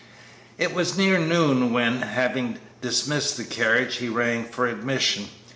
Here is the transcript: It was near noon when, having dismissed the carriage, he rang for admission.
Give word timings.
It 0.57 0.73
was 0.73 0.97
near 0.97 1.19
noon 1.19 1.73
when, 1.73 2.01
having 2.01 2.57
dismissed 2.81 3.37
the 3.37 3.43
carriage, 3.45 3.97
he 3.97 4.09
rang 4.09 4.45
for 4.45 4.65
admission. 4.65 5.29